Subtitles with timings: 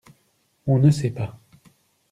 [0.65, 1.39] On ne sait pas.